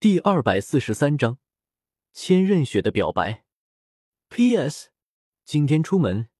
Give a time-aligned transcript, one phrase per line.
[0.00, 1.36] 第二百四十三章
[2.14, 3.44] 千仞雪的表白。
[4.30, 4.88] P.S.
[5.44, 6.30] 今天出门，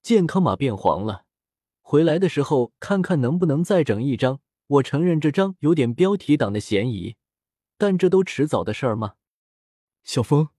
[0.00, 1.24] 健康码变黄了，
[1.80, 4.38] 回来的时候看看能不能再整一张。
[4.68, 7.16] 我承认这张有点标题党的嫌疑，
[7.76, 9.14] 但这都迟早的事儿嘛。
[10.04, 10.50] 小风，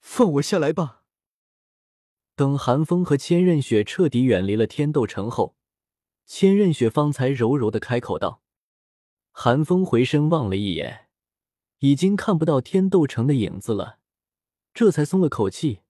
[0.00, 1.04] 放我下来吧。
[2.34, 5.54] 等寒风和千仞雪彻底远离了天斗城后，
[6.26, 8.42] 千仞雪方才柔柔的开口道
[9.30, 11.03] ：“寒风，回身望了一眼，
[11.84, 13.98] 已经看不到天斗城的影子了，
[14.72, 15.80] 这才松了口气，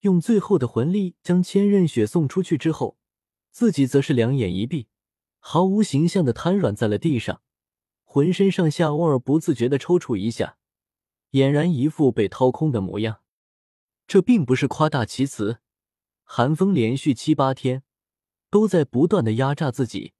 [0.00, 2.96] 用最后的魂力将千仞雪送出去之后，
[3.50, 4.88] 自己则是两眼一闭，
[5.38, 7.42] 毫无形象的瘫软在了地上，
[8.02, 10.56] 浑身上下偶尔不自觉的抽搐一下，
[11.32, 13.20] 俨然一副被掏空的模样。
[14.06, 15.58] 这并不是夸大其词。”
[16.24, 17.82] 寒风连续七八天
[18.48, 20.14] 都在不断的压榨自己，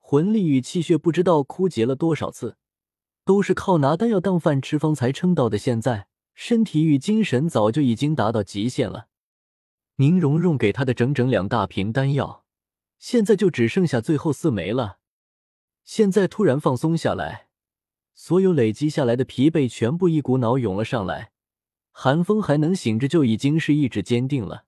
[0.00, 2.56] 魂力与气血不知道枯竭了多少次，
[3.30, 5.56] 都是靠拿丹药当饭吃方才撑到的。
[5.56, 9.06] 现在身体与精神早就已经达到极限了。
[9.98, 12.44] 宁荣荣给他的整整两大瓶丹药，
[12.98, 14.98] 现在就只剩下最后四枚了。
[15.84, 17.46] 现在突然放松下来，
[18.14, 21.30] 所有累积下来的疲惫全部一股脑涌了上来。
[21.92, 24.64] 寒风还能醒着，就已经是意志坚定了。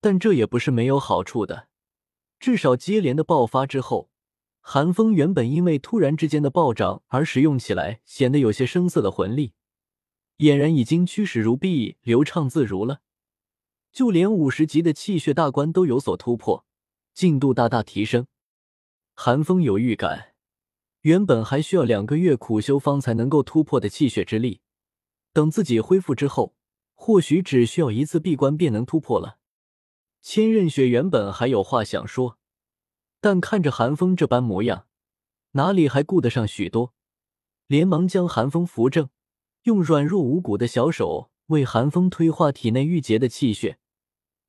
[0.00, 1.66] 但这也不是没有好处的，
[2.38, 4.10] 至少接连的爆发之后，
[4.66, 9.52] 寒风原本因为突然之间的暴涨而使用起来显得有些生涩的魂力，
[10.38, 13.02] 俨然已经驱使如臂，流畅自如了。
[13.92, 16.64] 就连五十级的气血大关都有所突破，
[17.12, 18.26] 进度大大提升。
[19.12, 20.32] 寒风有预感，
[21.02, 24.62] 原本还需要两个月苦修方才能够突破的气血之力，
[25.34, 26.56] 等自己恢复之后，
[26.94, 29.36] 或许只需要一次闭关便能突破了。
[30.22, 32.38] 千仞雪原本还有话想说，
[33.24, 34.84] 但看着寒风这般模样，
[35.52, 36.92] 哪里还顾得上许多？
[37.66, 39.08] 连忙将寒风扶正，
[39.62, 43.78] 用软弱无骨的小手为寒风推化体内郁结的气血。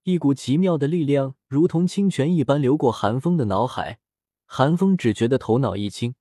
[0.03, 3.99] 一股奇妙的力量如同清泉一般流过寒风的脑海，
[4.45, 6.15] 寒风只觉得头脑一清，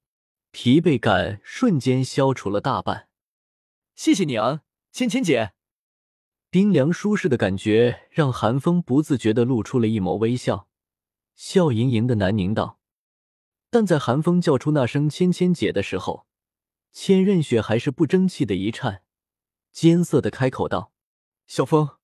[0.52, 3.08] 疲惫感瞬间消除了大半。
[3.96, 4.60] 谢谢你啊，
[4.92, 5.54] 芊芊姐。
[6.50, 10.68] 冰凉舒适的感觉让寒风不自觉的露出了一抹微笑，
[11.34, 12.78] 笑盈盈的南宁道。
[13.70, 16.26] 但在寒风叫出那声“芊芊姐”的时候，
[16.92, 19.02] 千仞雪还是不争气的一颤，
[19.72, 20.92] 艰涩的开口道
[21.48, 21.96] ：“小风，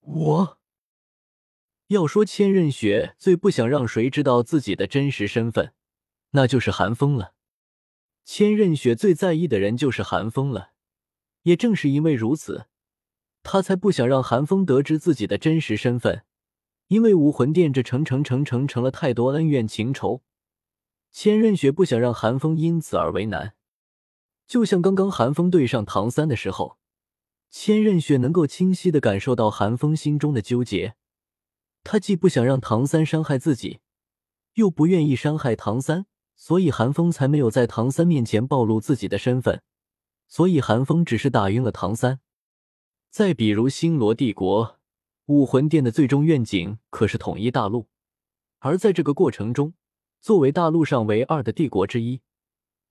[0.00, 0.58] 我……
[1.88, 5.72] 要说千仞雪最不想让谁知道自己的真实身份，
[6.30, 7.34] 那就是寒风了。
[8.24, 10.72] 千仞雪最在意的人就是寒风了，
[11.42, 12.66] 也正是因为如此。”
[13.48, 16.24] 他才不想让寒风得知自己的真实身份，
[16.88, 20.22] 因为武魂殿这成成成成成了太多恩怨情仇，
[21.10, 23.54] 千仞雪不想让寒风因此而为难。
[24.46, 26.78] 就像刚刚寒风对上唐三的时候，
[27.50, 30.94] 千仞雪能够清晰的感受到寒风心中的纠结。
[31.82, 33.80] 他既不想让唐三伤害自己，
[34.54, 39.62] 又不愿意伤害唐三，所以寒风才没有在唐三面前暴露自己的身份。
[40.28, 42.20] 所以寒风只是打晕了唐三。
[43.10, 44.75] 再比如星罗帝国，
[45.26, 47.88] 武魂殿的最终愿景可是统一大陆，
[48.58, 49.74] 而在这个过程中，
[50.20, 52.20] 作为大陆上唯二的帝国之一，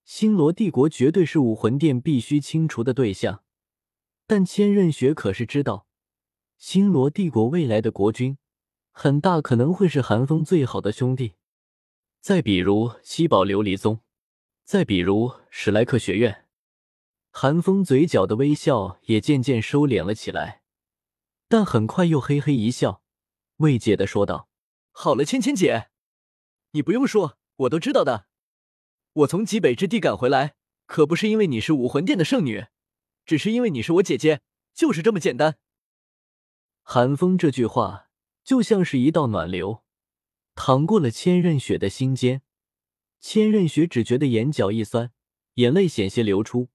[0.04, 3.42] 星罗帝国绝对是武魂殿必须清除的对象。
[4.26, 5.86] 但千仞雪可是知道，
[6.58, 8.36] 星罗帝国未来的国君，
[8.90, 11.34] 很大可能会是寒风最好的兄弟。
[12.20, 14.00] 再比如七宝琉璃宗，
[14.62, 16.44] 再比如史莱克学院。
[17.30, 20.62] 寒风嘴角的微笑也渐渐收敛了起来，
[21.48, 23.02] 但很快又嘿嘿一笑，
[23.56, 24.48] 慰藉的说道
[24.90, 25.90] ：“好了，芊芊姐，
[26.72, 28.26] 你不用说，我都知道的。
[29.12, 32.66] 我从极北之地赶回来，可不是因为你是武魂殿的圣女，
[33.24, 34.42] 只是因为你是我姐姐，
[34.74, 35.58] 就是这么简单。”
[36.82, 38.10] 寒风这句话
[38.44, 39.82] 就像是一道暖流，
[40.54, 42.42] 淌过了千仞雪的心间。
[43.18, 45.12] 千仞雪只觉得眼角一酸，
[45.54, 46.68] 眼泪险些流出。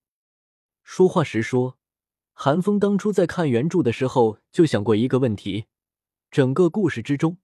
[0.83, 1.77] 说话时说，
[2.43, 5.67] 韩风当初在看原著的时候就想过一个问题：
[6.31, 7.38] 整个故事之中，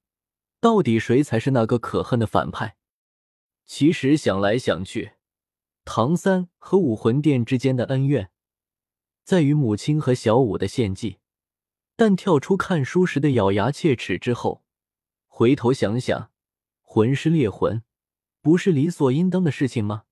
[0.59, 2.77] 到底谁才是那个可恨的反派？
[3.63, 5.11] 其实想来想去，
[5.85, 8.31] 唐三和武魂殿之间的恩怨，
[9.23, 11.19] 在于母亲和小舞的献祭。
[11.95, 14.63] 但跳出看书时的咬牙切齿之后，
[15.27, 16.31] 回头想想，
[16.81, 17.83] 魂师猎魂，
[18.41, 20.05] 不是理所应当的事情吗？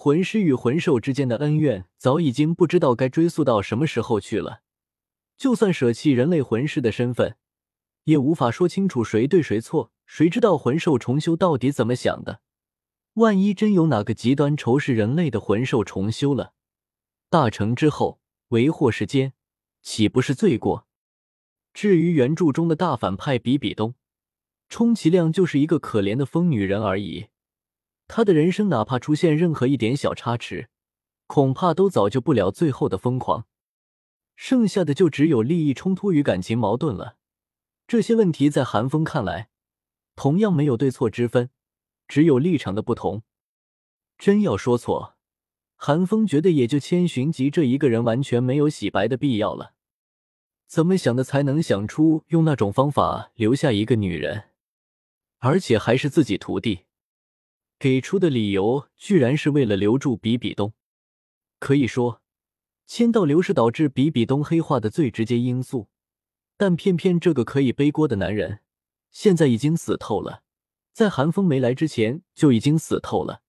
[0.00, 4.60] 魂师与魂兽之间的恩怨，早已经不知道该追溯到什么时候去了。
[5.36, 7.36] 就算舍弃人类魂师的身份，
[8.04, 9.90] 也无法说清楚谁对谁错。
[10.06, 12.40] 谁知道魂兽重修到底怎么想的？
[13.14, 16.52] 万一真有哪个极端仇视人类的魂兽重修了，
[17.28, 18.20] 大成之后
[18.50, 19.32] 为祸世间，
[19.82, 20.86] 岂不是罪过？
[21.74, 23.96] 至于原著中的大反派比比东，
[24.68, 27.26] 充其量就是一个可怜的疯女人而已。
[28.08, 30.68] 他的人生哪怕出现任何一点小差池，
[31.26, 33.46] 恐怕都早就不了最后的疯狂。
[34.34, 37.16] 剩下的就只有利益冲突与感情矛盾了。
[37.86, 39.50] 这些问题在韩风看来，
[40.16, 41.50] 同样没有对错之分，
[42.06, 43.22] 只有立场的不同。
[44.16, 45.16] 真要说错，
[45.76, 49.74] 韩风觉得也就千寻疾这一个人完全没有洗白的必要了。
[50.66, 54.50] 怎么想的才能想出用那种方法留下一个女人，
[55.38, 56.87] 而且还是自己徒弟？
[57.78, 60.72] 给出的理由居然是为了留住比比东。
[61.60, 62.22] 可以说，
[62.86, 65.88] 千道流是导致比比东黑化的最直接因素。
[66.56, 68.60] 但偏偏这个可以背锅的男人，
[69.12, 70.42] 现在已经死透了，
[70.92, 73.42] 在韩风没来之前就已经死透了。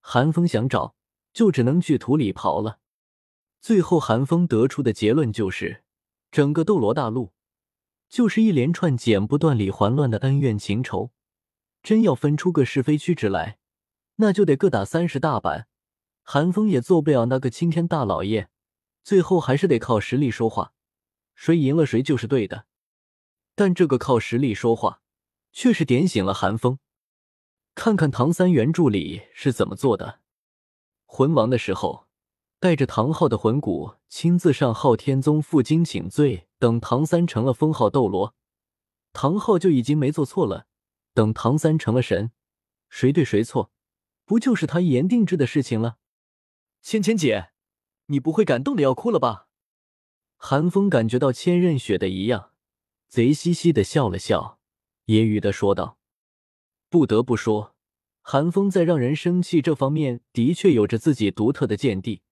[0.00, 0.94] 韩风想找，
[1.34, 2.78] 就只能去土里刨了。
[3.60, 5.84] 最后，韩风得出的结论就是，
[6.30, 7.32] 整个斗罗大陆
[8.08, 11.10] 就是一连串剪不断理还乱的恩怨情仇。
[11.82, 13.58] 真要分出个是非曲直来，
[14.16, 15.66] 那就得各打三十大板。
[16.22, 18.48] 韩风也做不了那个青天大老爷，
[19.02, 20.72] 最后还是得靠实力说话，
[21.34, 22.66] 谁赢了谁就是对的。
[23.54, 25.02] 但这个靠实力说话，
[25.52, 26.78] 却是点醒了韩风。
[27.74, 30.20] 看看唐三原著里是怎么做的。
[31.04, 32.06] 魂王的时候，
[32.58, 36.48] 带着唐昊的魂骨，亲自上昊天宗负荆请罪。
[36.58, 38.34] 等唐三成了封号斗罗，
[39.12, 40.66] 唐昊就已经没做错了。
[41.12, 42.32] 等唐三成了神，
[42.88, 43.70] 谁对谁错，
[44.24, 45.98] 不就是他一言定制的事情了？
[46.82, 47.50] 芊芊姐，
[48.06, 49.48] 你不会感动的要哭了吧？
[50.36, 52.52] 韩风感觉到千仞雪的一样，
[53.08, 54.58] 贼兮兮的笑了笑，
[55.06, 55.98] 揶揄的说道。
[56.90, 57.74] 不得不说，
[58.20, 62.22] 韩风在让人生气这方面的确有着自己独特的见地。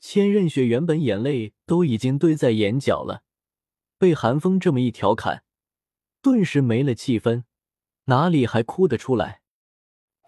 [0.00, 3.22] 千仞雪原本眼泪都已经堆在眼角了，
[3.98, 5.44] 被韩风这么一调侃，
[6.22, 7.44] 顿时没了气氛，
[8.04, 9.39] 哪里还哭得出来？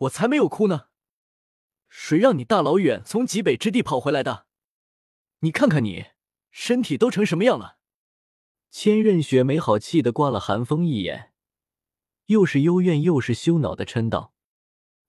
[0.03, 0.89] 我才没有哭呢！
[1.89, 4.47] 谁让你大老远从极北之地跑回来的？
[5.41, 6.07] 你看看你，
[6.51, 7.79] 身体都成什么样了？
[8.71, 11.33] 千仞雪没好气的刮了寒风一眼。
[12.27, 14.33] 又是幽怨又是羞恼的嗔道：“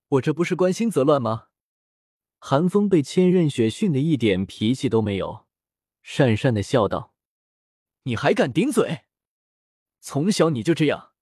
[0.09, 1.47] 我这不是关心则乱吗？”
[2.37, 5.47] 寒风被千仞雪训的一点脾气都没有，
[6.03, 7.15] 讪讪的笑道
[8.03, 9.05] ：“你还敢顶嘴？
[10.01, 11.13] 从小你就这样，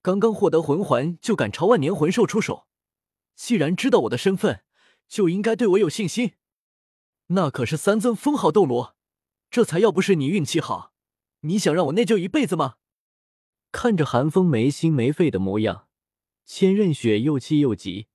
[0.00, 2.68] 刚刚获得魂环就敢朝万年魂兽出手。
[3.34, 4.64] 既然知道我的身份，
[5.08, 6.34] 就应该对我有信心。
[7.28, 8.96] 那可是三尊封号斗罗，
[9.50, 10.92] 这才要不是你运气好，
[11.40, 12.76] 你想让我内疚一辈子吗？”
[13.72, 15.86] 看着韩风没心没肺的模样，
[16.44, 18.08] 千仞雪又气又急，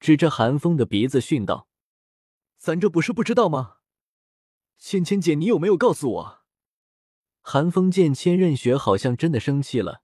[0.00, 1.68] 指着韩风的鼻子训道
[2.58, 3.76] ：“咱这不是不知道吗？
[4.76, 6.38] 芊芊姐，你有没有告诉我？”
[7.40, 10.02] 韩风见千仞雪好像真的生气了，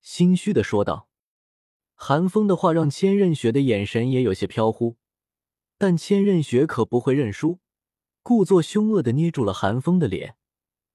[0.00, 1.10] 心虚的说道
[1.94, 4.96] ：“韩风的话让千仞雪的眼神也有些飘忽，
[5.78, 7.60] 但千仞雪可不会认输，
[8.22, 10.36] 故作凶恶的捏住了韩风的脸，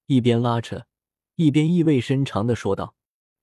[0.06, 0.86] 一边拉扯，
[1.36, 2.94] 一边意味深长的说道。”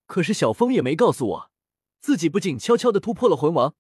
[0.08, 1.52] 可是小风也没告诉我，
[2.00, 3.74] 自己不仅悄悄的突破了魂王，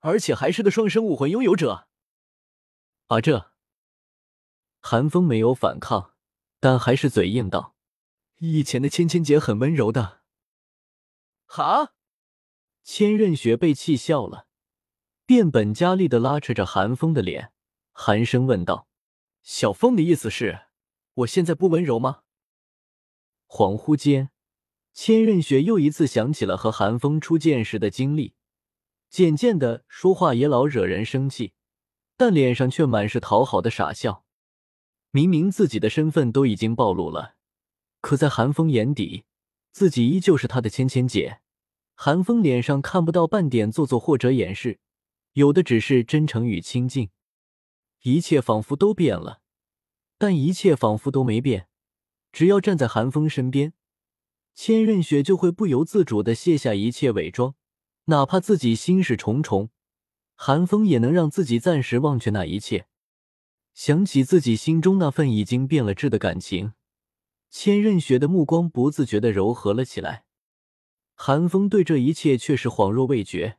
[0.00, 1.88] 而且还是个双生武魂拥有者。
[3.06, 3.50] 啊，这
[4.82, 6.12] 韩风没有反抗，
[6.60, 7.74] 但还是嘴硬道
[8.40, 10.20] ：“以前的芊芊姐很温柔的。”
[11.48, 11.94] 哈！
[12.82, 14.46] 千仞雪被气笑了，
[15.24, 17.52] 变本加厉的拉扯着韩风的脸，
[17.92, 18.88] 寒声问道
[19.42, 20.66] ：“小风的意思是，
[21.14, 22.22] 我现在不温柔吗？”
[23.48, 24.30] 恍惚间。
[24.92, 28.34] 千仞雪又一次想起了和韩风初见时的经历，
[29.08, 31.52] 渐渐的说话也老惹人生气，
[32.16, 34.24] 但脸上却满是讨好的傻笑。
[35.12, 37.36] 明明自己的身份都已经暴露了，
[38.00, 39.24] 可在韩风眼底，
[39.70, 41.40] 自己依旧是他的千千姐。
[42.02, 44.78] 韩风脸上看不到半点做作或者掩饰，
[45.34, 47.10] 有的只是真诚与亲近。
[48.00, 49.42] 一切仿佛都变了，
[50.16, 51.68] 但一切仿佛都没变。
[52.32, 53.74] 只要站在韩风身边。
[54.54, 57.54] 千仞雪就会不由自主的卸下一切伪装，
[58.06, 59.68] 哪怕自己心事重重，
[60.34, 62.86] 寒风也能让自己暂时忘却那一切。
[63.74, 66.72] 想起自己心中那份已经变了质的感情，
[67.50, 70.24] 千仞雪的目光不自觉的柔和了起来。
[71.22, 73.58] 寒风对这一切却是恍若未觉。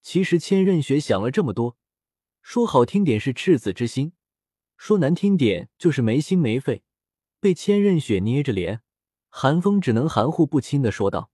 [0.00, 1.76] 其实千仞雪想了这么多，
[2.40, 4.14] 说好听点是赤子之心，
[4.78, 6.82] 说难听点就是没心没肺，
[7.40, 8.80] 被千仞雪捏着脸。
[9.28, 11.30] 韩风只能含糊不清的说道：“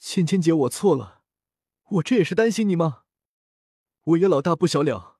[0.00, 1.22] 芊芊姐，我错了，
[1.90, 3.02] 我这也是担心你吗？
[4.02, 5.18] 我也老大不小了，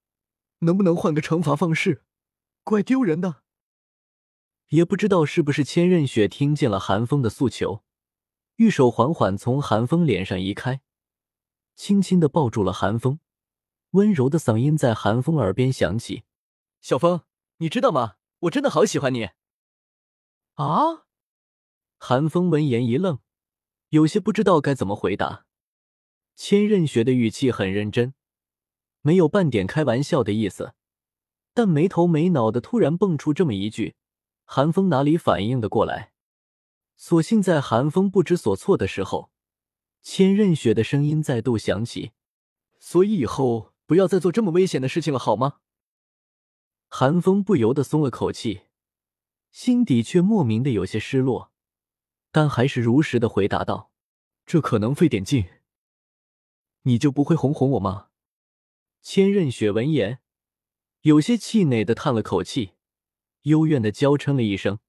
[0.59, 2.03] 能不能换个惩罚方式？
[2.65, 3.43] 怪丢人的。”
[4.71, 7.85] 也不知道是不是千仞雪听见了韩风的诉求，
[8.59, 10.81] 玉手缓缓从韩风脸上移开，
[11.77, 13.21] 轻轻的抱住了韩风，
[13.91, 16.25] 温柔的嗓音在韩风耳边响起
[16.83, 17.21] ：“小风，
[17.59, 18.17] 你知道吗？
[18.41, 19.29] 我真的好喜欢你。”
[20.55, 21.07] 啊！
[21.99, 23.21] 韩风闻言一愣，
[23.91, 25.47] 有些不知道该怎么回答。
[26.35, 28.13] 千仞雪的语气很认真，
[29.03, 30.75] 没有半点开玩笑的意思，
[31.55, 33.95] 但没头没脑的突然蹦出这么一句，
[34.45, 36.13] 韩风哪里反应得过来？
[37.01, 39.31] 所幸在韩风不知所措的时候，
[40.03, 42.11] 千仞雪的声音再度响起
[42.81, 45.61] ：“所以以后不要再做这么危险的事情了，好吗？”
[46.91, 48.63] 韩风不由得松了口气，
[49.53, 51.53] 心底却莫名的有些失落，
[52.33, 53.93] 但还是如实的回答道
[54.45, 55.47] ：“这可能费点劲。”
[56.83, 58.09] 你就不会哄哄我吗？
[59.03, 60.19] 千仞雪闻言，
[61.03, 62.73] 有些气馁的叹了口气，
[63.43, 64.81] 幽怨的娇嗔了一声：“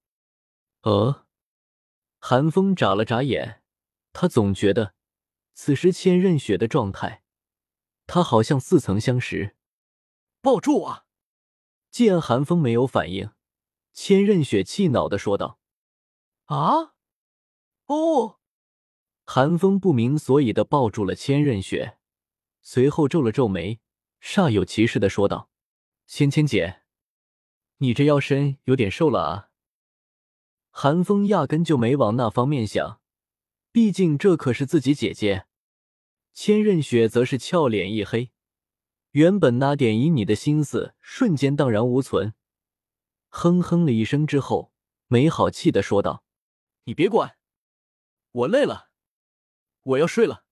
[0.82, 1.28] 呃。”
[2.20, 3.64] 寒风眨了眨眼，
[4.14, 4.94] 他总觉得
[5.54, 7.24] 此时千仞雪的状态，
[8.06, 9.56] 他好像似曾相识。
[10.42, 11.06] 抱住我！
[11.90, 13.32] 见寒风没有反应，
[13.94, 15.60] 千仞雪气恼的说道
[16.46, 16.94] ：“啊，
[17.88, 18.40] 哦。”
[19.26, 21.98] 寒风不明所以的抱住了千仞雪，
[22.62, 23.80] 随后皱了皱眉，
[24.22, 25.50] 煞有其事的说道
[26.08, 26.82] ：“芊芊姐，
[27.78, 29.49] 你这腰身有点瘦了啊。”
[30.82, 33.02] 寒风压根就没往那方面想，
[33.70, 35.46] 毕竟这可是自己姐姐。
[36.32, 38.32] 千仞雪则是俏脸一黑，
[39.12, 42.34] 原本那点以你的心思瞬间荡然无存，
[43.28, 44.72] 哼哼了一声之后，
[45.08, 46.24] 没好气的说道
[46.88, 47.36] ：“你别管，
[48.32, 48.88] 我累了。”
[49.84, 50.46] 我要睡了。